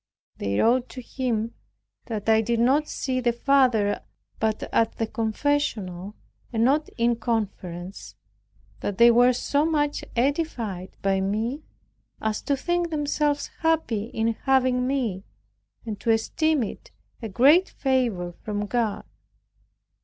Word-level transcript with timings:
They 0.37 0.59
wrote 0.59 0.89
to 0.89 1.01
him 1.03 1.53
that 2.05 2.27
"I 2.27 2.41
did 2.41 2.59
not 2.59 2.87
see 2.89 3.19
the 3.19 3.31
Father 3.31 4.01
but 4.39 4.63
at 4.73 4.93
the 4.95 5.05
confessional, 5.05 6.15
and 6.51 6.63
not 6.63 6.89
in 6.97 7.17
conference; 7.17 8.15
that 8.79 8.97
they 8.97 9.11
were 9.11 9.31
so 9.31 9.63
much 9.63 10.03
edified 10.15 10.97
by 11.03 11.21
me, 11.21 11.61
as 12.19 12.41
to 12.41 12.57
think 12.57 12.89
themselves 12.89 13.51
happy 13.59 14.05
in 14.05 14.33
having 14.33 14.87
me, 14.87 15.23
and 15.85 15.99
to 15.99 16.09
esteem 16.09 16.63
it 16.63 16.89
a 17.21 17.29
greater 17.29 17.71
favor 17.71 18.31
from 18.41 18.65
God." 18.65 19.05